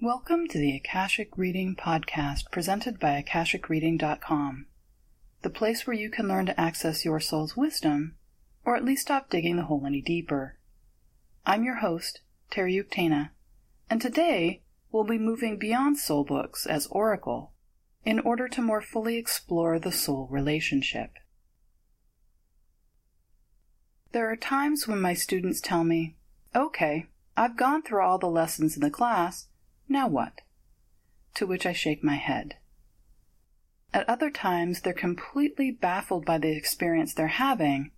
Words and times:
Welcome 0.00 0.46
to 0.50 0.58
the 0.58 0.76
Akashic 0.76 1.36
Reading 1.36 1.74
Podcast 1.74 2.52
presented 2.52 3.00
by 3.00 3.20
AkashicReading.com, 3.20 4.66
the 5.42 5.50
place 5.50 5.88
where 5.88 5.96
you 5.96 6.08
can 6.08 6.28
learn 6.28 6.46
to 6.46 6.60
access 6.60 7.04
your 7.04 7.18
soul's 7.18 7.56
wisdom, 7.56 8.14
or 8.64 8.76
at 8.76 8.84
least 8.84 9.02
stop 9.02 9.28
digging 9.28 9.56
the 9.56 9.64
hole 9.64 9.82
any 9.84 10.00
deeper. 10.00 10.56
I'm 11.44 11.64
your 11.64 11.78
host, 11.78 12.20
Terry 12.48 12.80
Uktana, 12.80 13.30
and 13.90 14.00
today 14.00 14.62
we'll 14.92 15.02
be 15.02 15.18
moving 15.18 15.58
beyond 15.58 15.98
soul 15.98 16.22
books 16.22 16.64
as 16.64 16.86
oracle 16.92 17.54
in 18.04 18.20
order 18.20 18.46
to 18.46 18.62
more 18.62 18.80
fully 18.80 19.16
explore 19.16 19.80
the 19.80 19.90
soul 19.90 20.28
relationship. 20.30 21.10
There 24.12 24.30
are 24.30 24.36
times 24.36 24.86
when 24.86 25.00
my 25.00 25.14
students 25.14 25.60
tell 25.60 25.82
me, 25.82 26.14
okay, 26.54 27.06
I've 27.36 27.56
gone 27.56 27.82
through 27.82 28.02
all 28.02 28.18
the 28.18 28.28
lessons 28.28 28.76
in 28.76 28.80
the 28.80 28.90
class, 28.90 29.48
now 29.88 30.08
what? 30.08 30.40
To 31.34 31.46
which 31.46 31.66
I 31.66 31.72
shake 31.72 32.04
my 32.04 32.16
head. 32.16 32.56
At 33.94 34.08
other 34.08 34.30
times, 34.30 34.80
they're 34.80 34.92
completely 34.92 35.70
baffled 35.70 36.26
by 36.26 36.38
the 36.38 36.54
experience 36.54 37.14
they're 37.14 37.28
having 37.28 37.92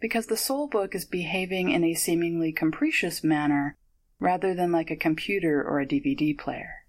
because 0.00 0.26
the 0.26 0.36
soul 0.36 0.66
book 0.66 0.94
is 0.94 1.04
behaving 1.04 1.70
in 1.70 1.84
a 1.84 1.94
seemingly 1.94 2.52
capricious 2.52 3.24
manner 3.24 3.76
rather 4.18 4.54
than 4.54 4.70
like 4.70 4.90
a 4.90 4.96
computer 4.96 5.62
or 5.62 5.80
a 5.80 5.86
DVD 5.86 6.36
player. 6.38 6.84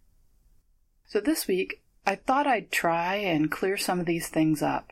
So 1.08 1.20
this 1.20 1.48
week, 1.48 1.82
I 2.05 2.16
thought 2.16 2.48
I'd 2.48 2.72
try 2.72 3.16
and 3.16 3.52
clear 3.52 3.77
some 3.77 3.99
of 3.99 4.05
these 4.05 4.27
things 4.27 4.62
up. 4.62 4.91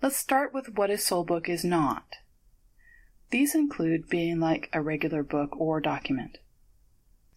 Let's 0.00 0.16
start 0.16 0.54
with 0.54 0.76
what 0.76 0.90
a 0.90 0.98
soul 0.98 1.24
book 1.24 1.48
is 1.48 1.64
not. 1.64 2.16
These 3.30 3.54
include 3.54 4.08
being 4.08 4.40
like 4.40 4.68
a 4.72 4.82
regular 4.82 5.22
book 5.22 5.58
or 5.58 5.80
document. 5.80 6.38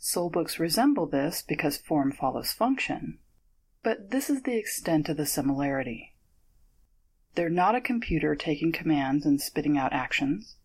Soul 0.08 0.30
books 0.30 0.59
resemble 0.59 1.08
this 1.08 1.41
because 1.41 1.77
form 1.77 2.12
follows 2.12 2.54
function, 2.54 3.18
but 3.82 4.12
this 4.12 4.30
is 4.30 4.44
the 4.44 4.55
extent 4.55 5.10
of 5.10 5.18
the 5.18 5.26
similarity. 5.26 6.13
They're 7.34 7.49
not 7.49 7.74
a 7.74 7.82
computer 7.82 8.35
taking 8.35 8.71
commands 8.71 9.26
and 9.26 9.41
spitting 9.41 9.79
out 9.79 9.94
actions. 9.94 10.57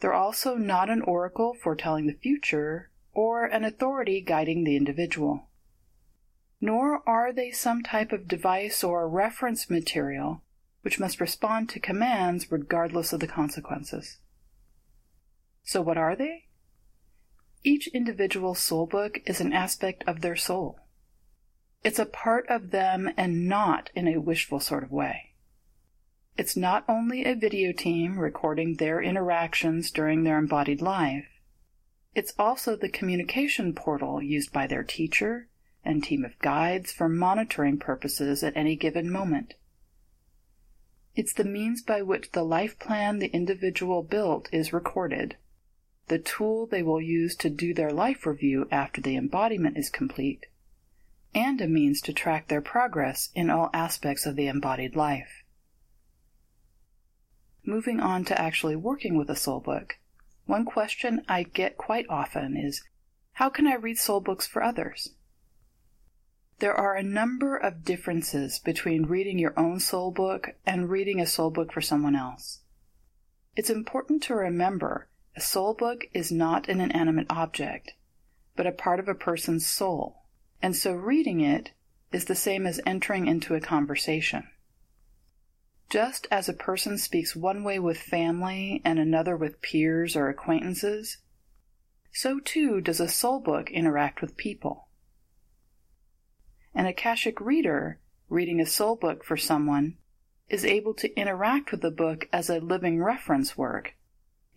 They're 0.00 0.12
also 0.12 0.56
not 0.56 0.90
an 0.90 1.00
oracle 1.00 1.54
foretelling 1.54 2.06
the 2.06 2.12
future 2.12 2.90
or 3.14 3.46
an 3.46 3.64
authority 3.64 4.20
guiding 4.20 4.64
the 4.64 4.76
individual. 4.76 5.48
Nor 6.60 7.02
are 7.08 7.32
they 7.32 7.52
some 7.52 7.82
type 7.82 8.12
of 8.12 8.28
device 8.28 8.84
or 8.84 9.08
reference 9.08 9.70
material 9.70 10.42
which 10.82 11.00
must 11.00 11.18
respond 11.18 11.70
to 11.70 11.80
commands 11.80 12.52
regardless 12.52 13.14
of 13.14 13.20
the 13.20 13.26
consequences. 13.26 14.18
So, 15.62 15.80
what 15.80 15.96
are 15.96 16.14
they? 16.14 16.49
Each 17.62 17.88
individual 17.88 18.54
soul 18.54 18.86
book 18.86 19.20
is 19.26 19.40
an 19.40 19.52
aspect 19.52 20.02
of 20.06 20.22
their 20.22 20.36
soul. 20.36 20.80
It's 21.84 21.98
a 21.98 22.06
part 22.06 22.46
of 22.48 22.70
them 22.70 23.12
and 23.18 23.48
not 23.48 23.90
in 23.94 24.08
a 24.08 24.20
wishful 24.20 24.60
sort 24.60 24.82
of 24.82 24.90
way. 24.90 25.34
It's 26.38 26.56
not 26.56 26.86
only 26.88 27.24
a 27.24 27.34
video 27.34 27.72
team 27.72 28.18
recording 28.18 28.76
their 28.76 29.02
interactions 29.02 29.90
during 29.90 30.24
their 30.24 30.38
embodied 30.38 30.80
life, 30.80 31.26
it's 32.14 32.32
also 32.38 32.76
the 32.76 32.88
communication 32.88 33.74
portal 33.74 34.22
used 34.22 34.52
by 34.52 34.66
their 34.66 34.82
teacher 34.82 35.48
and 35.84 36.02
team 36.02 36.24
of 36.24 36.38
guides 36.38 36.92
for 36.92 37.10
monitoring 37.10 37.78
purposes 37.78 38.42
at 38.42 38.56
any 38.56 38.74
given 38.74 39.10
moment. 39.10 39.54
It's 41.14 41.34
the 41.34 41.44
means 41.44 41.82
by 41.82 42.00
which 42.00 42.32
the 42.32 42.42
life 42.42 42.78
plan 42.78 43.18
the 43.18 43.28
individual 43.28 44.02
built 44.02 44.48
is 44.50 44.72
recorded 44.72 45.36
the 46.10 46.18
tool 46.18 46.66
they 46.66 46.82
will 46.82 47.00
use 47.00 47.36
to 47.36 47.48
do 47.48 47.72
their 47.72 47.92
life 47.92 48.26
review 48.26 48.66
after 48.72 49.00
the 49.00 49.16
embodiment 49.16 49.76
is 49.76 49.88
complete, 49.88 50.46
and 51.32 51.60
a 51.60 51.68
means 51.68 52.00
to 52.00 52.12
track 52.12 52.48
their 52.48 52.60
progress 52.60 53.30
in 53.32 53.48
all 53.48 53.70
aspects 53.72 54.26
of 54.26 54.34
the 54.34 54.48
embodied 54.48 54.96
life. 54.96 55.44
Moving 57.64 58.00
on 58.00 58.24
to 58.24 58.40
actually 58.40 58.74
working 58.74 59.16
with 59.16 59.30
a 59.30 59.36
soul 59.36 59.60
book, 59.60 59.98
one 60.46 60.64
question 60.64 61.22
I 61.28 61.44
get 61.44 61.76
quite 61.76 62.06
often 62.08 62.56
is 62.56 62.82
how 63.34 63.48
can 63.48 63.68
I 63.68 63.76
read 63.76 63.96
soul 63.96 64.18
books 64.18 64.48
for 64.48 64.64
others? 64.64 65.14
There 66.58 66.74
are 66.74 66.96
a 66.96 67.04
number 67.04 67.56
of 67.56 67.84
differences 67.84 68.58
between 68.58 69.06
reading 69.06 69.38
your 69.38 69.56
own 69.56 69.78
soul 69.78 70.10
book 70.10 70.56
and 70.66 70.90
reading 70.90 71.20
a 71.20 71.26
soul 71.26 71.50
book 71.50 71.72
for 71.72 71.80
someone 71.80 72.16
else. 72.16 72.62
It's 73.54 73.70
important 73.70 74.24
to 74.24 74.34
remember 74.34 75.06
a 75.36 75.40
soul 75.40 75.74
book 75.74 76.06
is 76.12 76.32
not 76.32 76.68
an 76.68 76.80
inanimate 76.80 77.26
object, 77.30 77.92
but 78.56 78.66
a 78.66 78.72
part 78.72 78.98
of 78.98 79.08
a 79.08 79.14
person's 79.14 79.66
soul, 79.66 80.24
and 80.60 80.74
so 80.74 80.92
reading 80.92 81.40
it 81.40 81.70
is 82.12 82.24
the 82.24 82.34
same 82.34 82.66
as 82.66 82.80
entering 82.84 83.26
into 83.26 83.54
a 83.54 83.60
conversation. 83.60 84.48
Just 85.88 86.26
as 86.30 86.48
a 86.48 86.52
person 86.52 86.98
speaks 86.98 87.36
one 87.36 87.62
way 87.62 87.78
with 87.78 87.98
family 87.98 88.82
and 88.84 88.98
another 88.98 89.36
with 89.36 89.62
peers 89.62 90.16
or 90.16 90.28
acquaintances, 90.28 91.18
so 92.12 92.40
too 92.40 92.80
does 92.80 93.00
a 93.00 93.08
soul 93.08 93.38
book 93.38 93.70
interact 93.70 94.20
with 94.20 94.36
people. 94.36 94.88
An 96.74 96.86
Akashic 96.86 97.40
reader, 97.40 98.00
reading 98.28 98.60
a 98.60 98.66
soul 98.66 98.96
book 98.96 99.24
for 99.24 99.36
someone, 99.36 99.96
is 100.48 100.64
able 100.64 100.94
to 100.94 101.14
interact 101.14 101.70
with 101.70 101.82
the 101.82 101.90
book 101.90 102.28
as 102.32 102.50
a 102.50 102.58
living 102.58 103.00
reference 103.00 103.56
work 103.56 103.94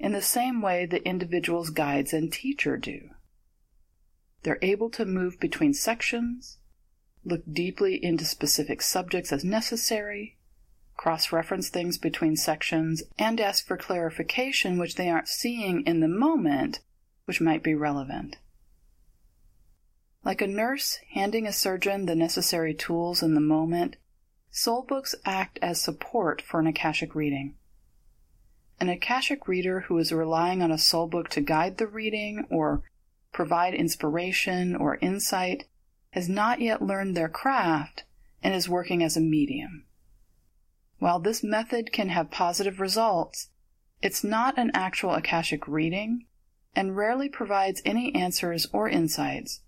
in 0.03 0.11
the 0.11 0.21
same 0.21 0.61
way 0.61 0.85
that 0.85 1.01
individuals' 1.03 1.69
guides 1.69 2.11
and 2.11 2.31
teacher 2.31 2.75
do. 2.75 3.09
They're 4.43 4.59
able 4.61 4.89
to 4.89 5.05
move 5.05 5.39
between 5.39 5.73
sections, 5.73 6.57
look 7.23 7.41
deeply 7.49 8.03
into 8.03 8.25
specific 8.25 8.81
subjects 8.81 9.31
as 9.31 9.45
necessary, 9.45 10.37
cross 10.97 11.31
reference 11.31 11.69
things 11.69 11.97
between 11.97 12.35
sections, 12.35 13.01
and 13.17 13.39
ask 13.39 13.65
for 13.65 13.77
clarification 13.77 14.77
which 14.77 14.95
they 14.95 15.09
aren't 15.09 15.29
seeing 15.29 15.83
in 15.87 16.01
the 16.01 16.09
moment, 16.09 16.81
which 17.23 17.39
might 17.39 17.63
be 17.63 17.73
relevant. 17.73 18.35
Like 20.25 20.41
a 20.41 20.47
nurse 20.47 20.99
handing 21.13 21.47
a 21.47 21.53
surgeon 21.53 22.07
the 22.07 22.15
necessary 22.15 22.73
tools 22.73 23.23
in 23.23 23.35
the 23.35 23.39
moment, 23.39 23.95
soul 24.51 24.81
books 24.81 25.15
act 25.23 25.59
as 25.61 25.79
support 25.79 26.41
for 26.41 26.59
an 26.59 26.67
Akashic 26.67 27.15
reading. 27.15 27.55
An 28.83 28.89
Akashic 28.89 29.47
reader 29.47 29.79
who 29.79 29.97
is 29.97 30.11
relying 30.11 30.61
on 30.61 30.69
a 30.69 30.77
soul 30.77 31.07
book 31.07 31.29
to 31.29 31.39
guide 31.39 31.77
the 31.77 31.87
reading 31.87 32.45
or 32.49 32.83
provide 33.31 33.73
inspiration 33.73 34.75
or 34.75 34.97
insight 34.97 35.69
has 36.09 36.27
not 36.27 36.59
yet 36.59 36.81
learned 36.81 37.15
their 37.15 37.29
craft 37.29 38.03
and 38.43 38.53
is 38.53 38.67
working 38.67 39.01
as 39.01 39.15
a 39.15 39.21
medium. 39.21 39.85
While 40.99 41.19
this 41.19 41.45
method 41.45 41.93
can 41.93 42.09
have 42.09 42.29
positive 42.29 42.81
results, 42.81 43.51
it's 44.01 44.21
not 44.21 44.57
an 44.57 44.69
actual 44.73 45.13
Akashic 45.13 45.65
reading 45.65 46.25
and 46.75 46.97
rarely 46.97 47.29
provides 47.29 47.81
any 47.85 48.13
answers 48.13 48.67
or 48.73 48.89
insights, 48.89 49.61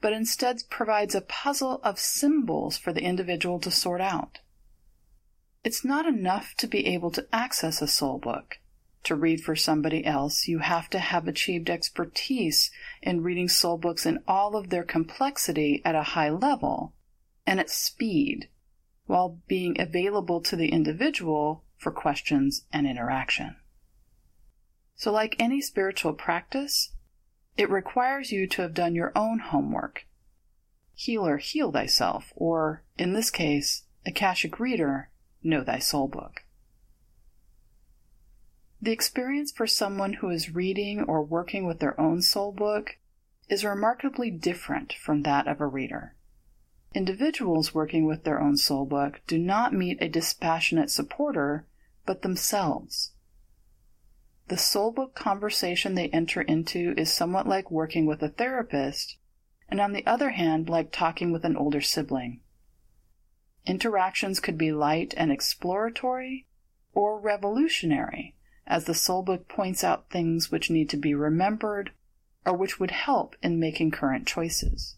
but 0.00 0.12
instead 0.12 0.62
provides 0.70 1.16
a 1.16 1.20
puzzle 1.20 1.80
of 1.82 1.98
symbols 1.98 2.76
for 2.76 2.92
the 2.92 3.02
individual 3.02 3.58
to 3.58 3.72
sort 3.72 4.00
out. 4.00 4.38
It's 5.64 5.84
not 5.84 6.06
enough 6.06 6.54
to 6.56 6.66
be 6.66 6.86
able 6.86 7.12
to 7.12 7.26
access 7.32 7.80
a 7.80 7.86
soul 7.86 8.18
book. 8.18 8.58
To 9.04 9.14
read 9.14 9.42
for 9.42 9.54
somebody 9.54 10.04
else, 10.04 10.48
you 10.48 10.58
have 10.58 10.88
to 10.90 10.98
have 10.98 11.28
achieved 11.28 11.70
expertise 11.70 12.70
in 13.00 13.22
reading 13.22 13.48
soul 13.48 13.78
books 13.78 14.06
in 14.06 14.22
all 14.26 14.56
of 14.56 14.70
their 14.70 14.82
complexity 14.82 15.80
at 15.84 15.94
a 15.94 16.02
high 16.02 16.30
level 16.30 16.94
and 17.46 17.60
at 17.60 17.70
speed, 17.70 18.48
while 19.06 19.40
being 19.48 19.80
available 19.80 20.40
to 20.40 20.56
the 20.56 20.68
individual 20.68 21.64
for 21.76 21.90
questions 21.90 22.64
and 22.72 22.86
interaction. 22.86 23.56
So, 24.94 25.10
like 25.10 25.36
any 25.38 25.60
spiritual 25.60 26.12
practice, 26.12 26.92
it 27.56 27.70
requires 27.70 28.30
you 28.30 28.46
to 28.48 28.62
have 28.62 28.74
done 28.74 28.94
your 28.94 29.12
own 29.16 29.40
homework. 29.40 30.06
Healer, 30.94 31.38
heal 31.38 31.72
thyself, 31.72 32.32
or, 32.36 32.84
in 32.96 33.12
this 33.12 33.30
case, 33.30 33.82
Akashic 34.06 34.60
Reader, 34.60 35.10
Know 35.42 35.64
Thy 35.64 35.78
Soul 35.78 36.08
book. 36.08 36.44
The 38.80 38.92
experience 38.92 39.52
for 39.52 39.66
someone 39.66 40.14
who 40.14 40.30
is 40.30 40.54
reading 40.54 41.02
or 41.02 41.22
working 41.22 41.66
with 41.66 41.78
their 41.78 41.98
own 42.00 42.22
soul 42.22 42.52
book 42.52 42.98
is 43.48 43.64
remarkably 43.64 44.30
different 44.30 44.92
from 44.92 45.22
that 45.22 45.46
of 45.46 45.60
a 45.60 45.66
reader. 45.66 46.14
Individuals 46.94 47.74
working 47.74 48.06
with 48.06 48.24
their 48.24 48.40
own 48.40 48.56
soul 48.56 48.84
book 48.84 49.20
do 49.26 49.38
not 49.38 49.72
meet 49.72 50.02
a 50.02 50.08
dispassionate 50.08 50.90
supporter, 50.90 51.66
but 52.04 52.22
themselves. 52.22 53.12
The 54.48 54.58
soul 54.58 54.90
book 54.90 55.14
conversation 55.14 55.94
they 55.94 56.08
enter 56.08 56.42
into 56.42 56.92
is 56.96 57.12
somewhat 57.12 57.46
like 57.46 57.70
working 57.70 58.04
with 58.04 58.22
a 58.22 58.28
therapist, 58.28 59.16
and 59.68 59.80
on 59.80 59.92
the 59.92 60.06
other 60.06 60.30
hand, 60.30 60.68
like 60.68 60.92
talking 60.92 61.32
with 61.32 61.44
an 61.44 61.56
older 61.56 61.80
sibling. 61.80 62.40
Interactions 63.64 64.40
could 64.40 64.58
be 64.58 64.72
light 64.72 65.14
and 65.16 65.30
exploratory 65.30 66.46
or 66.94 67.20
revolutionary, 67.20 68.34
as 68.66 68.84
the 68.84 68.94
soul 68.94 69.22
book 69.22 69.48
points 69.48 69.84
out 69.84 70.10
things 70.10 70.50
which 70.50 70.70
need 70.70 70.90
to 70.90 70.96
be 70.96 71.14
remembered 71.14 71.92
or 72.44 72.56
which 72.56 72.80
would 72.80 72.90
help 72.90 73.36
in 73.42 73.60
making 73.60 73.90
current 73.90 74.26
choices. 74.26 74.96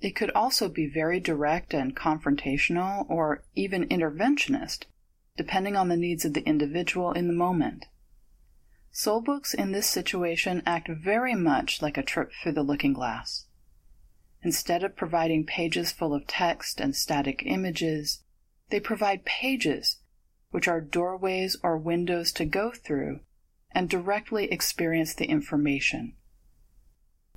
It 0.00 0.14
could 0.14 0.30
also 0.30 0.68
be 0.68 0.86
very 0.86 1.20
direct 1.20 1.74
and 1.74 1.96
confrontational 1.96 3.08
or 3.08 3.44
even 3.54 3.88
interventionist, 3.88 4.84
depending 5.36 5.76
on 5.76 5.88
the 5.88 5.96
needs 5.96 6.24
of 6.24 6.34
the 6.34 6.46
individual 6.46 7.12
in 7.12 7.28
the 7.28 7.34
moment. 7.34 7.86
Soul 8.90 9.20
books 9.20 9.52
in 9.52 9.72
this 9.72 9.86
situation 9.86 10.62
act 10.64 10.88
very 10.88 11.34
much 11.34 11.82
like 11.82 11.98
a 11.98 12.02
trip 12.02 12.32
through 12.32 12.52
the 12.52 12.62
looking 12.62 12.94
glass. 12.94 13.46
Instead 14.42 14.84
of 14.84 14.96
providing 14.96 15.44
pages 15.44 15.92
full 15.92 16.14
of 16.14 16.26
text 16.26 16.80
and 16.80 16.94
static 16.94 17.42
images, 17.44 18.22
they 18.70 18.80
provide 18.80 19.24
pages, 19.24 19.98
which 20.50 20.68
are 20.68 20.80
doorways 20.80 21.56
or 21.62 21.76
windows 21.76 22.32
to 22.32 22.44
go 22.44 22.70
through 22.70 23.20
and 23.72 23.90
directly 23.90 24.50
experience 24.50 25.14
the 25.14 25.26
information. 25.26 26.14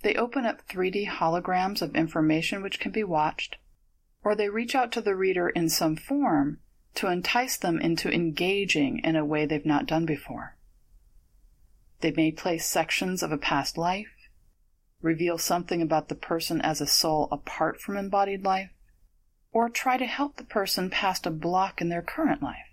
They 0.01 0.15
open 0.15 0.45
up 0.45 0.67
3D 0.67 1.07
holograms 1.07 1.81
of 1.81 1.95
information 1.95 2.61
which 2.61 2.79
can 2.79 2.91
be 2.91 3.03
watched, 3.03 3.57
or 4.23 4.35
they 4.35 4.49
reach 4.49 4.75
out 4.75 4.91
to 4.93 5.01
the 5.01 5.15
reader 5.15 5.49
in 5.49 5.69
some 5.69 5.95
form 5.95 6.59
to 6.95 7.07
entice 7.07 7.57
them 7.57 7.79
into 7.79 8.11
engaging 8.11 8.99
in 8.99 9.15
a 9.15 9.25
way 9.25 9.45
they've 9.45 9.65
not 9.65 9.85
done 9.85 10.05
before. 10.05 10.55
They 12.01 12.11
may 12.11 12.31
place 12.31 12.65
sections 12.65 13.21
of 13.21 13.31
a 13.31 13.37
past 13.37 13.77
life, 13.77 14.07
reveal 15.01 15.37
something 15.37 15.81
about 15.81 16.09
the 16.09 16.15
person 16.15 16.61
as 16.61 16.81
a 16.81 16.87
soul 16.87 17.27
apart 17.31 17.79
from 17.79 17.97
embodied 17.97 18.43
life, 18.43 18.71
or 19.51 19.69
try 19.69 19.97
to 19.97 20.05
help 20.05 20.35
the 20.35 20.43
person 20.43 20.89
past 20.89 21.25
a 21.25 21.31
block 21.31 21.81
in 21.81 21.89
their 21.89 22.01
current 22.01 22.41
life. 22.43 22.69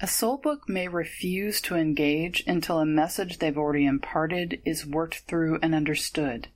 A 0.00 0.06
soul 0.06 0.38
book 0.38 0.68
may 0.68 0.88
refuse 0.88 1.60
to 1.62 1.76
engage 1.76 2.42
until 2.46 2.78
a 2.78 2.86
message 2.86 3.38
they've 3.38 3.58
already 3.58 3.84
imparted 3.84 4.62
is 4.64 4.86
worked 4.86 5.20
through 5.20 5.58
and 5.62 5.74
understood. 5.74 6.48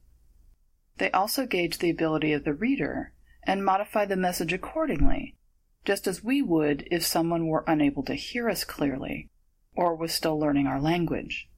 They 0.96 1.10
also 1.10 1.44
gauge 1.44 1.78
the 1.78 1.90
ability 1.90 2.32
of 2.32 2.44
the 2.44 2.54
reader 2.54 3.12
and 3.42 3.64
modify 3.64 4.06
the 4.06 4.16
message 4.16 4.52
accordingly, 4.52 5.36
just 5.84 6.06
as 6.06 6.24
we 6.24 6.40
would 6.40 6.88
if 6.90 7.04
someone 7.04 7.46
were 7.46 7.64
unable 7.66 8.02
to 8.04 8.14
hear 8.14 8.48
us 8.48 8.64
clearly 8.64 9.28
or 9.76 9.94
was 9.94 10.14
still 10.14 10.38
learning 10.38 10.66
our 10.66 10.80
language. 10.80 11.48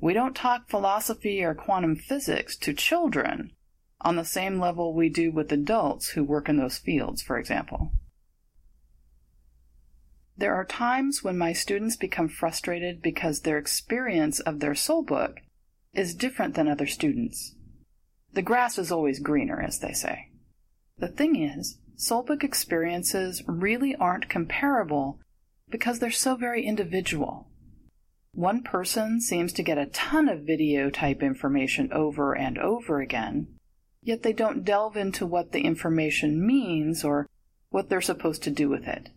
We 0.00 0.12
don't 0.12 0.36
talk 0.36 0.68
philosophy 0.68 1.42
or 1.42 1.54
quantum 1.54 1.96
physics 1.96 2.56
to 2.58 2.74
children 2.74 3.52
on 4.00 4.16
the 4.16 4.24
same 4.24 4.58
level 4.58 4.92
we 4.92 5.08
do 5.08 5.32
with 5.32 5.50
adults 5.50 6.10
who 6.10 6.22
work 6.22 6.48
in 6.48 6.56
those 6.58 6.78
fields, 6.78 7.22
for 7.22 7.38
example. 7.38 7.92
There 10.36 10.54
are 10.54 10.64
times 10.64 11.22
when 11.22 11.38
my 11.38 11.52
students 11.52 11.96
become 11.96 12.28
frustrated 12.28 13.00
because 13.00 13.40
their 13.40 13.56
experience 13.56 14.40
of 14.40 14.60
their 14.60 14.74
soul 14.74 15.02
book 15.02 15.40
is 15.94 16.14
different 16.14 16.54
than 16.54 16.68
other 16.68 16.86
students. 16.86 17.54
The 18.32 18.42
grass 18.42 18.78
is 18.78 18.90
always 18.90 19.20
greener, 19.20 19.62
as 19.62 19.78
they 19.78 19.92
say. 19.92 20.30
The 20.98 21.08
thing 21.08 21.40
is, 21.40 21.78
soul 21.96 22.24
book 22.24 22.42
experiences 22.42 23.42
really 23.46 23.94
aren't 23.94 24.28
comparable 24.28 25.20
because 25.70 26.00
they're 26.00 26.10
so 26.10 26.34
very 26.34 26.64
individual. 26.64 27.48
One 28.34 28.62
person 28.62 29.20
seems 29.20 29.52
to 29.52 29.62
get 29.62 29.78
a 29.78 29.86
ton 29.86 30.28
of 30.28 30.42
video 30.42 30.90
type 30.90 31.22
information 31.22 31.92
over 31.92 32.36
and 32.36 32.58
over 32.58 33.00
again, 33.00 33.46
yet 34.02 34.24
they 34.24 34.32
don't 34.32 34.64
delve 34.64 34.96
into 34.96 35.24
what 35.24 35.52
the 35.52 35.60
information 35.60 36.44
means 36.44 37.04
or 37.04 37.28
what 37.70 37.88
they're 37.88 38.00
supposed 38.00 38.42
to 38.42 38.50
do 38.50 38.68
with 38.68 38.88
it. 38.88 39.10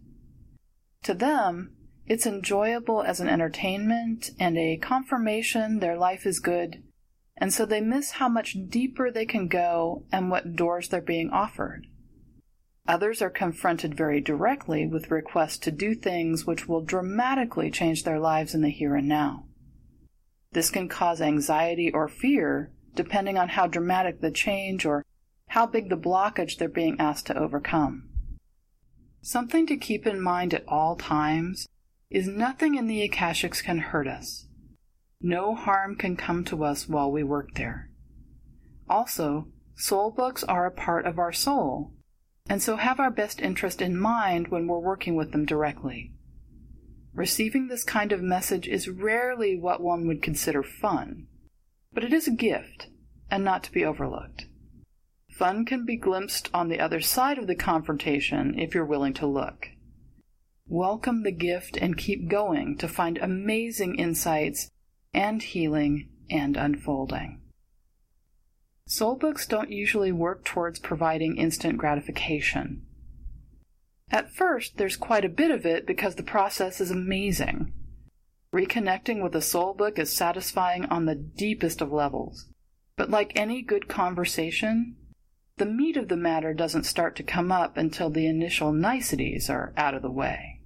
To 1.03 1.15
them, 1.15 1.75
it's 2.05 2.27
enjoyable 2.27 3.01
as 3.01 3.19
an 3.19 3.27
entertainment 3.27 4.29
and 4.39 4.55
a 4.55 4.77
confirmation 4.77 5.79
their 5.79 5.97
life 5.97 6.27
is 6.27 6.39
good, 6.39 6.83
and 7.35 7.51
so 7.51 7.65
they 7.65 7.81
miss 7.81 8.11
how 8.11 8.29
much 8.29 8.55
deeper 8.69 9.09
they 9.09 9.25
can 9.25 9.47
go 9.47 10.03
and 10.11 10.29
what 10.29 10.55
doors 10.55 10.89
they're 10.89 11.01
being 11.01 11.31
offered. 11.31 11.87
Others 12.87 13.21
are 13.21 13.29
confronted 13.29 13.95
very 13.95 14.21
directly 14.21 14.87
with 14.87 15.11
requests 15.11 15.57
to 15.59 15.71
do 15.71 15.93
things 15.93 16.45
which 16.45 16.67
will 16.67 16.81
dramatically 16.81 17.69
change 17.69 18.03
their 18.03 18.19
lives 18.19 18.53
in 18.53 18.61
the 18.61 18.69
here 18.69 18.95
and 18.95 19.07
now. 19.07 19.45
This 20.53 20.69
can 20.69 20.87
cause 20.87 21.21
anxiety 21.21 21.91
or 21.91 22.07
fear 22.07 22.71
depending 22.95 23.37
on 23.37 23.49
how 23.49 23.67
dramatic 23.67 24.21
the 24.21 24.31
change 24.31 24.85
or 24.85 25.05
how 25.49 25.65
big 25.65 25.89
the 25.89 25.97
blockage 25.97 26.57
they're 26.57 26.69
being 26.69 26.99
asked 26.99 27.27
to 27.27 27.37
overcome. 27.37 28.09
Something 29.21 29.67
to 29.67 29.77
keep 29.77 30.07
in 30.07 30.21
mind 30.21 30.53
at 30.53 30.63
all 30.67 30.95
times 30.95 31.67
is 32.09 32.27
nothing 32.27 32.75
in 32.75 32.87
the 32.87 33.07
Akashics 33.07 33.61
can 33.61 33.79
hurt 33.79 34.07
us. 34.07 34.47
No 35.21 35.55
harm 35.55 35.95
can 35.95 36.15
come 36.15 36.45
to 36.45 36.63
us 36.63 36.87
while 36.87 37.11
we 37.11 37.23
work 37.23 37.55
there. 37.55 37.89
Also, 38.89 39.47
soul 39.75 40.11
books 40.11 40.43
are 40.45 40.65
a 40.65 40.71
part 40.71 41.05
of 41.05 41.19
our 41.19 41.33
soul, 41.33 41.91
and 42.49 42.61
so 42.61 42.77
have 42.77 42.99
our 42.99 43.11
best 43.11 43.41
interest 43.41 43.81
in 43.81 43.97
mind 43.97 44.47
when 44.47 44.67
we're 44.67 44.79
working 44.79 45.15
with 45.15 45.31
them 45.31 45.45
directly. 45.45 46.11
Receiving 47.13 47.67
this 47.67 47.83
kind 47.83 48.11
of 48.11 48.21
message 48.21 48.67
is 48.67 48.87
rarely 48.87 49.57
what 49.57 49.81
one 49.81 50.07
would 50.07 50.21
consider 50.21 50.61
fun, 50.63 51.27
but 51.91 52.03
it 52.03 52.13
is 52.13 52.27
a 52.27 52.31
gift 52.31 52.87
and 53.29 53.43
not 53.43 53.63
to 53.63 53.71
be 53.71 53.83
overlooked. 53.83 54.45
Fun 55.31 55.65
can 55.65 55.85
be 55.85 55.97
glimpsed 55.97 56.49
on 56.53 56.69
the 56.69 56.79
other 56.79 56.99
side 56.99 57.37
of 57.37 57.47
the 57.47 57.55
confrontation 57.55 58.57
if 58.57 58.73
you're 58.73 58.85
willing 58.85 59.13
to 59.13 59.27
look. 59.27 59.67
Welcome 60.67 61.23
the 61.23 61.31
gift 61.31 61.77
and 61.77 61.97
keep 61.97 62.29
going 62.29 62.77
to 62.77 62.87
find 62.87 63.17
amazing 63.17 63.95
insights 63.95 64.69
and 65.13 65.41
healing 65.41 66.09
and 66.29 66.57
unfolding. 66.57 67.41
Soul 68.89 69.15
books 69.15 69.45
don't 69.45 69.69
usually 69.69 70.13
work 70.13 70.45
towards 70.45 70.79
providing 70.79 71.35
instant 71.35 71.77
gratification. 71.77 72.83
At 74.09 74.33
first, 74.33 74.77
there's 74.77 74.95
quite 74.95 75.25
a 75.25 75.29
bit 75.29 75.51
of 75.51 75.65
it 75.65 75.85
because 75.85 76.15
the 76.15 76.23
process 76.23 76.79
is 76.79 76.89
amazing. 76.89 77.73
Reconnecting 78.53 79.21
with 79.21 79.35
a 79.35 79.41
soul 79.41 79.73
book 79.73 79.99
is 79.99 80.15
satisfying 80.15 80.85
on 80.85 81.05
the 81.05 81.15
deepest 81.15 81.81
of 81.81 81.91
levels. 81.91 82.45
But 82.95 83.09
like 83.09 83.37
any 83.37 83.61
good 83.61 83.89
conversation, 83.89 84.95
the 85.57 85.65
meat 85.65 85.97
of 85.97 86.07
the 86.07 86.15
matter 86.15 86.53
doesn't 86.53 86.85
start 86.85 87.17
to 87.17 87.23
come 87.23 87.51
up 87.51 87.75
until 87.75 88.09
the 88.09 88.25
initial 88.25 88.71
niceties 88.71 89.49
are 89.49 89.73
out 89.75 89.95
of 89.95 90.01
the 90.01 90.09
way. 90.09 90.61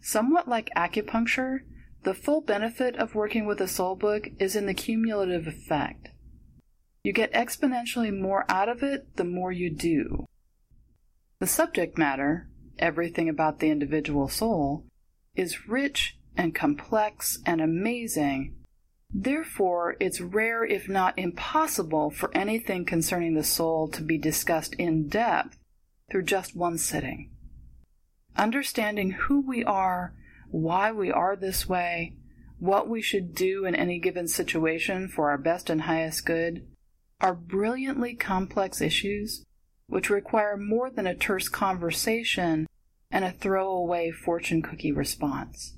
Somewhat 0.00 0.48
like 0.48 0.70
acupuncture, 0.74 1.58
the 2.04 2.14
full 2.14 2.40
benefit 2.40 2.96
of 2.96 3.14
working 3.14 3.44
with 3.44 3.60
a 3.60 3.68
soul 3.68 3.94
book 3.94 4.28
is 4.38 4.56
in 4.56 4.64
the 4.64 4.72
cumulative 4.72 5.46
effect. 5.46 6.08
You 7.04 7.12
get 7.12 7.32
exponentially 7.32 8.12
more 8.12 8.44
out 8.48 8.68
of 8.68 8.82
it 8.82 9.16
the 9.16 9.24
more 9.24 9.52
you 9.52 9.70
do. 9.70 10.26
The 11.38 11.46
subject 11.46 11.96
matter, 11.96 12.48
everything 12.78 13.28
about 13.28 13.60
the 13.60 13.70
individual 13.70 14.28
soul, 14.28 14.86
is 15.36 15.68
rich 15.68 16.18
and 16.36 16.54
complex 16.54 17.38
and 17.46 17.60
amazing 17.60 18.56
Therefore, 19.16 19.96
it's 20.00 20.20
rare, 20.20 20.64
if 20.64 20.88
not 20.88 21.16
impossible, 21.16 22.10
for 22.10 22.36
anything 22.36 22.84
concerning 22.84 23.34
the 23.34 23.44
soul 23.44 23.86
to 23.90 24.02
be 24.02 24.18
discussed 24.18 24.74
in 24.74 25.06
depth 25.06 25.56
through 26.10 26.24
just 26.24 26.56
one 26.56 26.78
sitting. 26.78 27.30
Understanding 28.36 29.12
who 29.12 29.40
we 29.40 29.62
are, 29.62 30.14
why 30.50 30.90
we 30.90 31.12
are 31.12 31.36
this 31.36 31.68
way, 31.68 32.16
what 32.58 32.88
we 32.88 33.00
should 33.00 33.36
do 33.36 33.64
in 33.64 33.76
any 33.76 34.00
given 34.00 34.26
situation 34.26 35.06
for 35.06 35.30
our 35.30 35.38
best 35.38 35.70
and 35.70 35.82
highest 35.82 36.26
good, 36.26 36.66
are 37.24 37.34
brilliantly 37.34 38.14
complex 38.14 38.82
issues 38.82 39.46
which 39.86 40.10
require 40.10 40.58
more 40.58 40.90
than 40.90 41.06
a 41.06 41.14
terse 41.14 41.48
conversation 41.48 42.66
and 43.10 43.24
a 43.24 43.32
throwaway 43.32 44.10
fortune 44.10 44.60
cookie 44.60 44.92
response. 44.92 45.72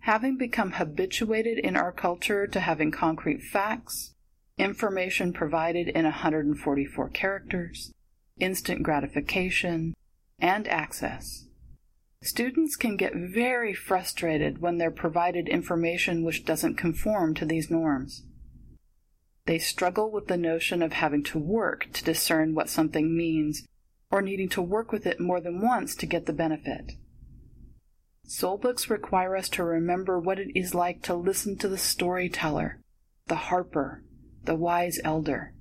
Having 0.00 0.36
become 0.36 0.72
habituated 0.72 1.58
in 1.58 1.74
our 1.74 1.90
culture 1.90 2.46
to 2.46 2.60
having 2.60 2.90
concrete 2.90 3.42
facts, 3.42 4.12
information 4.58 5.32
provided 5.32 5.88
in 5.88 6.04
144 6.04 7.08
characters, 7.08 7.90
instant 8.38 8.82
gratification, 8.82 9.94
and 10.38 10.68
access, 10.68 11.46
students 12.22 12.76
can 12.76 12.98
get 12.98 13.14
very 13.14 13.72
frustrated 13.72 14.60
when 14.60 14.76
they're 14.76 14.90
provided 14.90 15.48
information 15.48 16.24
which 16.24 16.44
doesn't 16.44 16.76
conform 16.76 17.34
to 17.34 17.46
these 17.46 17.70
norms. 17.70 18.24
They 19.48 19.58
struggle 19.58 20.10
with 20.10 20.26
the 20.26 20.36
notion 20.36 20.82
of 20.82 20.92
having 20.92 21.22
to 21.24 21.38
work 21.38 21.90
to 21.94 22.04
discern 22.04 22.54
what 22.54 22.68
something 22.68 23.16
means 23.16 23.66
or 24.10 24.20
needing 24.20 24.50
to 24.50 24.60
work 24.60 24.92
with 24.92 25.06
it 25.06 25.18
more 25.18 25.40
than 25.40 25.62
once 25.62 25.96
to 25.96 26.06
get 26.06 26.26
the 26.26 26.34
benefit. 26.34 26.92
Soul 28.26 28.58
books 28.58 28.90
require 28.90 29.34
us 29.34 29.48
to 29.48 29.64
remember 29.64 30.20
what 30.20 30.38
it 30.38 30.48
is 30.54 30.74
like 30.74 31.00
to 31.04 31.14
listen 31.14 31.56
to 31.56 31.68
the 31.68 31.78
storyteller, 31.78 32.78
the 33.28 33.36
harper, 33.36 34.04
the 34.44 34.54
wise 34.54 35.00
elder. 35.02 35.54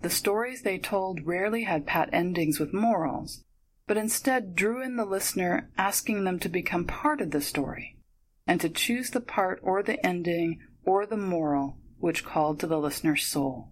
The 0.00 0.08
stories 0.08 0.62
they 0.62 0.78
told 0.78 1.26
rarely 1.26 1.64
had 1.64 1.86
pat 1.86 2.08
endings 2.10 2.58
with 2.58 2.72
morals, 2.72 3.44
but 3.86 3.98
instead 3.98 4.54
drew 4.54 4.82
in 4.82 4.96
the 4.96 5.04
listener, 5.04 5.68
asking 5.76 6.24
them 6.24 6.38
to 6.38 6.48
become 6.48 6.86
part 6.86 7.20
of 7.20 7.32
the 7.32 7.42
story, 7.42 7.98
and 8.46 8.58
to 8.62 8.70
choose 8.70 9.10
the 9.10 9.20
part 9.20 9.60
or 9.62 9.82
the 9.82 10.02
ending 10.06 10.60
or 10.86 11.04
the 11.04 11.18
moral 11.18 11.76
which 12.02 12.24
called 12.24 12.58
to 12.58 12.66
the 12.66 12.80
listener's 12.80 13.22
soul. 13.24 13.68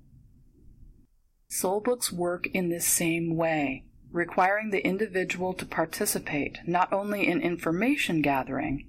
Soul 1.48 1.80
books 1.80 2.12
work 2.12 2.46
in 2.46 2.68
this 2.68 2.86
same 2.86 3.34
way, 3.34 3.82
requiring 4.12 4.70
the 4.70 4.86
individual 4.86 5.52
to 5.52 5.66
participate 5.66 6.60
not 6.64 6.92
only 6.92 7.26
in 7.26 7.42
information 7.42 8.22
gathering, 8.22 8.88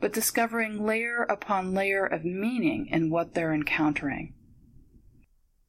but 0.00 0.12
discovering 0.12 0.84
layer 0.84 1.22
upon 1.22 1.72
layer 1.72 2.04
of 2.04 2.24
meaning 2.24 2.88
in 2.90 3.08
what 3.08 3.34
they're 3.34 3.54
encountering. 3.54 4.34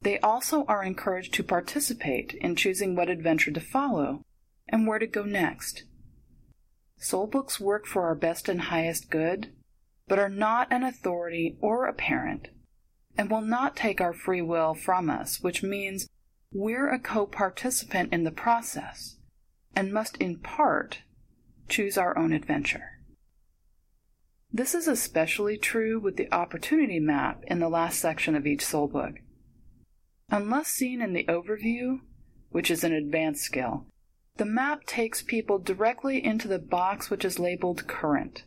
They 0.02 0.18
also 0.18 0.64
are 0.64 0.82
encouraged 0.82 1.34
to 1.34 1.44
participate 1.44 2.34
in 2.40 2.56
choosing 2.56 2.96
what 2.96 3.08
adventure 3.08 3.52
to 3.52 3.60
follow 3.60 4.22
and 4.66 4.88
where 4.88 4.98
to 4.98 5.06
go 5.06 5.22
next. 5.22 5.84
Soul 6.98 7.28
books 7.28 7.60
work 7.60 7.86
for 7.86 8.06
our 8.06 8.16
best 8.16 8.48
and 8.48 8.62
highest 8.62 9.08
good, 9.08 9.52
but 10.08 10.18
are 10.18 10.28
not 10.28 10.66
an 10.72 10.82
authority 10.82 11.56
or 11.60 11.86
a 11.86 11.92
parent, 11.92 12.48
and 13.16 13.30
will 13.30 13.40
not 13.40 13.76
take 13.76 14.00
our 14.00 14.12
free 14.12 14.42
will 14.42 14.74
from 14.74 15.08
us, 15.08 15.40
which 15.40 15.62
means 15.62 16.08
we're 16.52 16.92
a 16.92 16.98
co 16.98 17.26
participant 17.26 18.12
in 18.12 18.24
the 18.24 18.30
process 18.30 19.16
and 19.74 19.92
must, 19.92 20.16
in 20.18 20.38
part, 20.38 21.02
choose 21.68 21.98
our 21.98 22.16
own 22.16 22.32
adventure. 22.32 23.00
This 24.52 24.74
is 24.74 24.86
especially 24.86 25.58
true 25.58 25.98
with 25.98 26.16
the 26.16 26.32
opportunity 26.32 27.00
map 27.00 27.42
in 27.48 27.58
the 27.58 27.68
last 27.68 27.98
section 27.98 28.36
of 28.36 28.46
each 28.46 28.64
soul 28.64 28.86
book. 28.86 29.14
Unless 30.30 30.68
seen 30.68 31.02
in 31.02 31.12
the 31.12 31.24
overview, 31.24 32.00
which 32.50 32.70
is 32.70 32.84
an 32.84 32.92
advanced 32.92 33.42
skill, 33.42 33.86
the 34.36 34.44
map 34.44 34.84
takes 34.84 35.22
people 35.22 35.58
directly 35.58 36.24
into 36.24 36.48
the 36.48 36.58
box 36.58 37.10
which 37.10 37.24
is 37.24 37.38
labeled 37.38 37.86
current. 37.86 38.44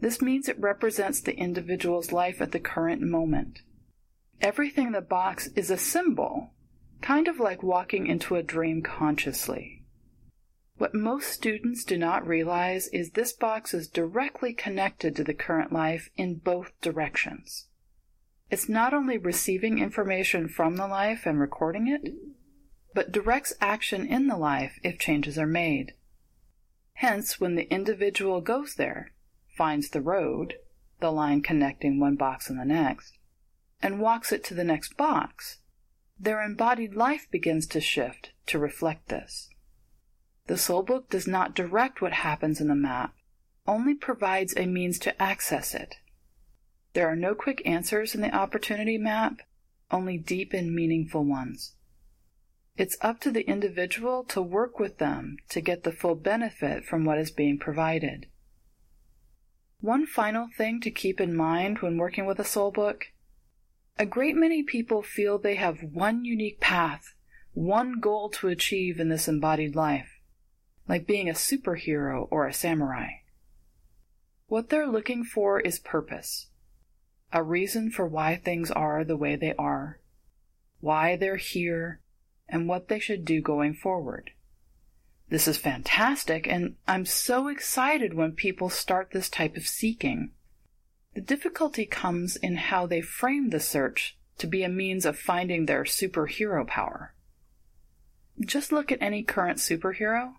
This 0.00 0.20
means 0.20 0.48
it 0.48 0.58
represents 0.58 1.20
the 1.20 1.36
individual's 1.36 2.10
life 2.10 2.40
at 2.40 2.50
the 2.50 2.60
current 2.60 3.00
moment. 3.00 3.60
Everything 4.40 4.88
in 4.88 4.92
the 4.92 5.00
box 5.00 5.48
is 5.54 5.70
a 5.70 5.76
symbol 5.76 6.52
kind 7.02 7.28
of 7.28 7.40
like 7.40 7.62
walking 7.62 8.06
into 8.06 8.36
a 8.36 8.42
dream 8.42 8.80
consciously. 8.80 9.82
What 10.78 10.94
most 10.94 11.28
students 11.28 11.84
do 11.84 11.98
not 11.98 12.26
realize 12.26 12.88
is 12.88 13.10
this 13.10 13.32
box 13.32 13.74
is 13.74 13.88
directly 13.88 14.54
connected 14.54 15.14
to 15.16 15.24
the 15.24 15.34
current 15.34 15.72
life 15.72 16.08
in 16.16 16.36
both 16.36 16.72
directions. 16.80 17.66
It's 18.50 18.68
not 18.68 18.94
only 18.94 19.18
receiving 19.18 19.78
information 19.78 20.48
from 20.48 20.76
the 20.76 20.86
life 20.86 21.26
and 21.26 21.38
recording 21.38 21.88
it, 21.88 22.12
but 22.94 23.12
directs 23.12 23.52
action 23.60 24.06
in 24.06 24.28
the 24.28 24.36
life 24.36 24.78
if 24.82 24.98
changes 24.98 25.38
are 25.38 25.46
made. 25.46 25.94
Hence, 26.94 27.40
when 27.40 27.54
the 27.54 27.72
individual 27.72 28.40
goes 28.40 28.74
there, 28.74 29.12
finds 29.56 29.90
the 29.90 30.00
road, 30.00 30.54
the 31.00 31.10
line 31.10 31.42
connecting 31.42 31.98
one 31.98 32.16
box 32.16 32.48
and 32.48 32.58
the 32.58 32.64
next, 32.64 33.18
and 33.82 34.00
walks 34.00 34.32
it 34.32 34.44
to 34.44 34.54
the 34.54 34.64
next 34.64 34.96
box, 34.96 35.58
their 36.18 36.42
embodied 36.42 36.94
life 36.94 37.26
begins 37.30 37.66
to 37.66 37.80
shift 37.80 38.32
to 38.46 38.58
reflect 38.58 39.08
this. 39.08 39.48
The 40.46 40.58
soul 40.58 40.82
book 40.82 41.10
does 41.10 41.26
not 41.26 41.54
direct 41.54 42.00
what 42.00 42.12
happens 42.12 42.60
in 42.60 42.68
the 42.68 42.74
map, 42.74 43.14
only 43.66 43.94
provides 43.94 44.54
a 44.56 44.66
means 44.66 44.98
to 45.00 45.22
access 45.22 45.74
it. 45.74 45.96
There 46.94 47.08
are 47.08 47.16
no 47.16 47.34
quick 47.34 47.62
answers 47.64 48.14
in 48.14 48.20
the 48.20 48.34
opportunity 48.34 48.98
map, 48.98 49.40
only 49.90 50.18
deep 50.18 50.52
and 50.52 50.74
meaningful 50.74 51.24
ones. 51.24 51.74
It's 52.76 52.96
up 53.00 53.20
to 53.20 53.30
the 53.30 53.48
individual 53.48 54.24
to 54.24 54.40
work 54.40 54.78
with 54.78 54.98
them 54.98 55.36
to 55.50 55.60
get 55.60 55.84
the 55.84 55.92
full 55.92 56.14
benefit 56.14 56.84
from 56.84 57.04
what 57.04 57.18
is 57.18 57.30
being 57.30 57.58
provided. 57.58 58.26
One 59.80 60.06
final 60.06 60.48
thing 60.56 60.80
to 60.80 60.90
keep 60.90 61.20
in 61.20 61.34
mind 61.34 61.80
when 61.80 61.98
working 61.98 62.24
with 62.26 62.38
a 62.38 62.44
soul 62.44 62.70
book 62.70 63.06
a 63.98 64.06
great 64.06 64.34
many 64.34 64.62
people 64.62 65.02
feel 65.02 65.38
they 65.38 65.56
have 65.56 65.82
one 65.82 66.24
unique 66.24 66.60
path, 66.60 67.14
one 67.52 68.00
goal 68.00 68.30
to 68.30 68.48
achieve 68.48 68.98
in 68.98 69.08
this 69.08 69.28
embodied 69.28 69.76
life, 69.76 70.20
like 70.88 71.06
being 71.06 71.28
a 71.28 71.34
superhero 71.34 72.26
or 72.30 72.46
a 72.46 72.52
samurai. 72.52 73.08
What 74.46 74.68
they're 74.68 74.86
looking 74.86 75.24
for 75.24 75.60
is 75.60 75.78
purpose, 75.78 76.48
a 77.32 77.42
reason 77.42 77.90
for 77.90 78.06
why 78.06 78.36
things 78.36 78.70
are 78.70 79.04
the 79.04 79.16
way 79.16 79.36
they 79.36 79.54
are, 79.58 80.00
why 80.80 81.16
they're 81.16 81.36
here, 81.36 82.00
and 82.48 82.68
what 82.68 82.88
they 82.88 82.98
should 82.98 83.24
do 83.24 83.40
going 83.40 83.74
forward. 83.74 84.30
This 85.28 85.48
is 85.48 85.56
fantastic, 85.56 86.46
and 86.46 86.76
I'm 86.86 87.06
so 87.06 87.48
excited 87.48 88.12
when 88.12 88.32
people 88.32 88.68
start 88.68 89.12
this 89.12 89.30
type 89.30 89.56
of 89.56 89.66
seeking. 89.66 90.32
The 91.14 91.20
difficulty 91.20 91.84
comes 91.84 92.36
in 92.36 92.56
how 92.56 92.86
they 92.86 93.00
frame 93.00 93.50
the 93.50 93.60
search 93.60 94.16
to 94.38 94.46
be 94.46 94.62
a 94.62 94.68
means 94.68 95.04
of 95.04 95.18
finding 95.18 95.66
their 95.66 95.84
superhero 95.84 96.66
power. 96.66 97.14
Just 98.40 98.72
look 98.72 98.90
at 98.90 99.02
any 99.02 99.22
current 99.22 99.58
superhero, 99.58 100.34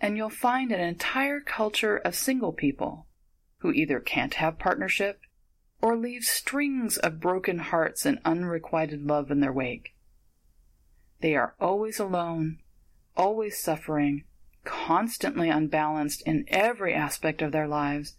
and 0.00 0.16
you'll 0.16 0.30
find 0.30 0.72
an 0.72 0.80
entire 0.80 1.40
culture 1.40 1.96
of 1.98 2.14
single 2.14 2.52
people 2.52 3.06
who 3.58 3.70
either 3.72 4.00
can't 4.00 4.34
have 4.34 4.58
partnership 4.58 5.20
or 5.80 5.96
leave 5.96 6.24
strings 6.24 6.98
of 6.98 7.20
broken 7.20 7.58
hearts 7.58 8.04
and 8.04 8.18
unrequited 8.24 9.06
love 9.06 9.30
in 9.30 9.40
their 9.40 9.52
wake. 9.52 9.94
They 11.20 11.36
are 11.36 11.54
always 11.60 11.98
alone, 11.98 12.58
always 13.16 13.58
suffering, 13.58 14.24
constantly 14.64 15.48
unbalanced 15.48 16.22
in 16.26 16.44
every 16.48 16.94
aspect 16.94 17.42
of 17.42 17.52
their 17.52 17.68
lives, 17.68 18.16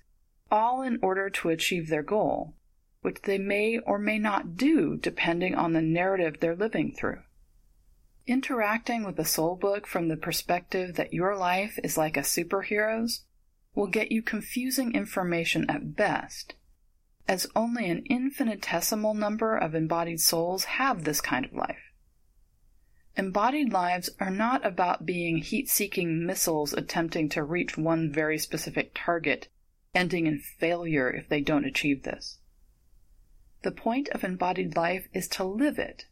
all 0.51 0.81
in 0.81 0.99
order 1.01 1.29
to 1.29 1.49
achieve 1.49 1.87
their 1.87 2.03
goal, 2.03 2.53
which 3.01 3.21
they 3.23 3.37
may 3.37 3.79
or 3.79 3.97
may 3.97 4.19
not 4.19 4.57
do 4.57 4.97
depending 4.97 5.55
on 5.55 5.73
the 5.73 5.81
narrative 5.81 6.39
they're 6.39 6.55
living 6.55 6.93
through. 6.93 7.21
Interacting 8.27 9.03
with 9.03 9.15
the 9.15 9.25
soul 9.25 9.55
book 9.55 9.87
from 9.87 10.07
the 10.07 10.17
perspective 10.17 10.95
that 10.95 11.13
your 11.13 11.35
life 11.35 11.79
is 11.83 11.97
like 11.97 12.17
a 12.17 12.21
superhero's 12.21 13.23
will 13.73 13.87
get 13.87 14.11
you 14.11 14.21
confusing 14.21 14.93
information 14.93 15.67
at 15.69 15.95
best, 15.95 16.53
as 17.27 17.47
only 17.55 17.89
an 17.89 18.03
infinitesimal 18.09 19.13
number 19.13 19.57
of 19.57 19.73
embodied 19.73 20.19
souls 20.19 20.65
have 20.65 21.03
this 21.03 21.21
kind 21.21 21.45
of 21.45 21.53
life. 21.53 21.91
Embodied 23.17 23.73
lives 23.73 24.09
are 24.19 24.29
not 24.31 24.65
about 24.65 25.05
being 25.05 25.37
heat 25.37 25.69
seeking 25.69 26.25
missiles 26.25 26.73
attempting 26.73 27.27
to 27.29 27.43
reach 27.43 27.77
one 27.77 28.11
very 28.11 28.37
specific 28.37 28.91
target 28.93 29.49
ending 29.93 30.25
in 30.25 30.39
failure 30.39 31.09
if 31.09 31.27
they 31.27 31.41
don't 31.41 31.65
achieve 31.65 32.03
this. 32.03 32.39
The 33.63 33.71
point 33.71 34.09
of 34.09 34.23
embodied 34.23 34.75
life 34.75 35.07
is 35.13 35.27
to 35.29 35.43
live 35.43 35.77
it, 35.77 36.05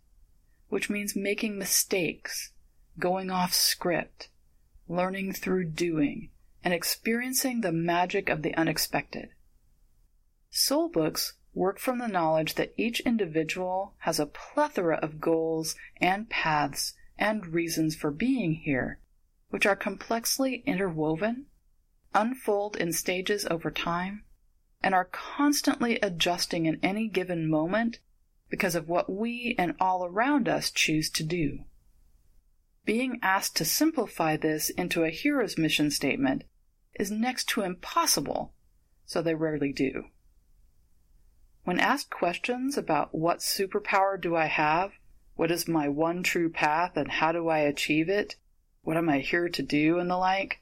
which 0.67 0.89
means 0.89 1.15
making 1.15 1.57
mistakes, 1.57 2.51
going 3.00 3.31
off 3.31 3.53
script, 3.53 4.29
learning 4.88 5.33
through 5.33 5.65
doing, 5.69 6.29
and 6.63 6.74
experiencing 6.74 7.62
the 7.62 7.71
magic 7.71 8.29
of 8.29 8.41
the 8.41 8.53
unexpected. 8.55 9.29
Soul 10.51 10.89
books 10.89 11.33
work 11.53 11.79
from 11.79 11.98
the 11.98 12.07
knowledge 12.07 12.55
that 12.55 12.74
each 12.77 13.00
individual 13.01 13.93
has 14.00 14.19
a 14.19 14.25
plethora 14.25 14.98
of 14.98 15.21
goals 15.21 15.75
and 15.98 16.29
paths 16.29 16.93
and 17.17 17.48
reasons 17.48 17.95
for 17.95 18.12
being 18.12 18.53
here, 18.55 19.00
which 19.50 19.65
are 19.65 19.75
complexly 19.75 20.63
interwoven 20.65 21.45
unfold 22.13 22.75
in 22.75 22.92
stages 22.94 23.46
over 23.50 23.72
time, 23.72 24.24
and 24.82 24.96
are 24.96 25.06
constantly 25.06 26.00
adjusting 26.00 26.66
in 26.66 26.80
any 26.82 27.08
given 27.08 27.50
moment 27.50 28.00
because 28.50 28.75
of 28.75 28.89
what 28.89 29.12
we 29.12 29.56
and 29.58 29.75
all 29.80 30.06
around 30.06 30.50
us 30.50 30.72
choose 30.72 31.10
to 31.10 31.24
do. 31.24 31.60
Being 32.86 33.20
asked 33.22 33.56
to 33.58 33.66
simplify 33.66 34.38
this 34.38 34.70
into 34.72 35.04
a 35.04 35.10
hero's 35.10 35.58
mission 35.58 35.92
statement 35.92 36.44
is 36.96 37.12
next 37.12 37.48
to 37.50 37.62
impossible, 37.62 38.54
so 39.06 39.22
they 39.22 39.36
rarely 39.36 39.72
do. 39.72 40.06
When 41.63 41.80
asked 41.80 42.10
questions 42.10 42.78
about 42.78 43.13
what 43.13 43.39
superpower 43.39 44.20
do 44.20 44.36
I 44.36 44.48
have, 44.48 44.94
what 45.36 45.51
is 45.51 45.68
my 45.68 45.88
one 45.88 46.24
true 46.24 46.50
path, 46.50 46.98
and 46.98 47.12
how 47.12 47.32
do 47.32 47.48
I 47.48 47.60
achieve 47.60 48.10
it, 48.10 48.38
what 48.82 48.98
am 48.98 49.08
I 49.08 49.20
here 49.20 49.50
to 49.50 49.62
do, 49.62 50.00
and 50.00 50.10
the 50.10 50.18
like, 50.18 50.62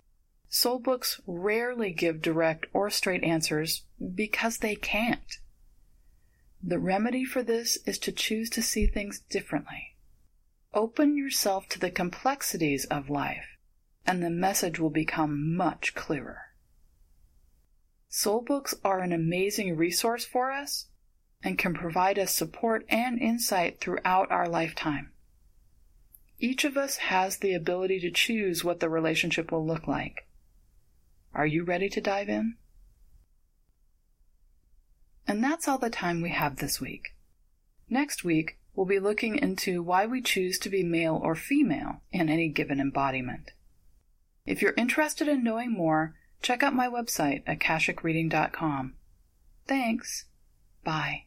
Soul 0.50 0.80
books 0.80 1.20
rarely 1.28 1.92
give 1.92 2.22
direct 2.22 2.68
or 2.74 2.90
straight 2.90 3.24
answers 3.24 3.84
because 4.16 4.58
they 4.58 4.76
can't. 4.76 5.40
The 6.64 6.80
remedy 6.80 7.26
for 7.26 7.44
this 7.44 7.78
is 7.86 8.00
to 8.00 8.12
choose 8.12 8.50
to 8.52 8.62
see 8.62 8.88
things 8.88 9.20
differently. 9.20 9.96
Open 10.74 11.18
yourself 11.18 11.68
to 11.70 11.80
the 11.80 11.92
complexities 11.92 12.86
of 12.86 13.10
life, 13.10 13.58
and 14.06 14.24
the 14.24 14.30
message 14.30 14.80
will 14.80 14.90
become 14.90 15.56
much 15.56 15.94
clearer. 15.96 16.42
Soul 18.10 18.42
books 18.42 18.74
are 18.84 19.00
an 19.00 19.12
amazing 19.12 19.76
resource 19.76 20.26
for 20.26 20.52
us 20.52 20.88
and 21.44 21.58
can 21.58 21.74
provide 21.74 22.18
us 22.18 22.34
support 22.34 22.86
and 22.90 23.20
insight 23.20 23.80
throughout 23.80 24.32
our 24.32 24.48
lifetime. 24.48 25.12
Each 26.40 26.64
of 26.64 26.78
us 26.78 26.98
has 26.98 27.38
the 27.38 27.54
ability 27.54 28.00
to 28.00 28.12
choose 28.12 28.64
what 28.64 28.80
the 28.80 28.90
relationship 28.90 29.52
will 29.52 29.66
look 29.66 29.88
like. 29.88 30.27
Are 31.38 31.46
you 31.46 31.64
ready 31.64 31.88
to 31.90 32.02
dive 32.02 32.30
in? 32.30 32.56
And 35.28 35.44
that's 35.44 35.68
all 35.68 35.78
the 35.78 35.92
time 35.92 36.22
we 36.22 36.32
have 36.32 36.56
this 36.56 36.82
week. 36.82 37.16
Next 37.88 38.24
week, 38.24 38.58
we'll 38.74 38.88
be 38.88 39.00
looking 39.00 39.38
into 39.38 39.84
why 39.84 40.08
we 40.08 40.20
choose 40.20 40.58
to 40.60 40.70
be 40.70 40.82
male 40.82 41.20
or 41.24 41.36
female 41.36 42.02
in 42.12 42.28
any 42.28 42.50
given 42.50 42.80
embodiment. 42.80 43.52
If 44.48 44.64
you're 44.64 44.74
interested 44.78 45.28
in 45.28 45.44
knowing 45.44 45.72
more, 45.72 46.16
check 46.42 46.64
out 46.64 46.74
my 46.74 46.88
website, 46.88 47.46
akashicreading.com. 47.46 48.96
Thanks. 49.68 50.26
Bye. 50.84 51.27